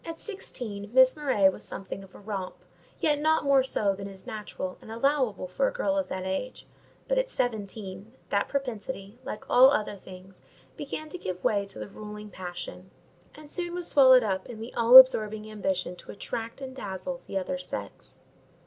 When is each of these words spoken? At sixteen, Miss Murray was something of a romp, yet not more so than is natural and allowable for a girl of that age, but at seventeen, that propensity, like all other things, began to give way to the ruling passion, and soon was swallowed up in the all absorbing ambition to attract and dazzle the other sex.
At 0.03 0.17
sixteen, 0.19 0.89
Miss 0.95 1.15
Murray 1.15 1.47
was 1.49 1.63
something 1.63 2.03
of 2.03 2.15
a 2.15 2.19
romp, 2.19 2.55
yet 2.99 3.19
not 3.21 3.43
more 3.43 3.61
so 3.61 3.93
than 3.93 4.07
is 4.07 4.25
natural 4.25 4.79
and 4.81 4.91
allowable 4.91 5.47
for 5.47 5.67
a 5.67 5.71
girl 5.71 5.95
of 5.95 6.07
that 6.07 6.25
age, 6.25 6.65
but 7.07 7.19
at 7.19 7.29
seventeen, 7.29 8.11
that 8.31 8.47
propensity, 8.47 9.19
like 9.23 9.47
all 9.47 9.69
other 9.69 9.95
things, 9.95 10.41
began 10.75 11.07
to 11.09 11.19
give 11.19 11.43
way 11.43 11.67
to 11.67 11.77
the 11.77 11.87
ruling 11.87 12.31
passion, 12.31 12.89
and 13.35 13.51
soon 13.51 13.75
was 13.75 13.87
swallowed 13.87 14.23
up 14.23 14.49
in 14.49 14.59
the 14.59 14.73
all 14.73 14.97
absorbing 14.97 15.51
ambition 15.51 15.95
to 15.97 16.11
attract 16.11 16.61
and 16.61 16.75
dazzle 16.75 17.21
the 17.27 17.37
other 17.37 17.59
sex. 17.59 18.17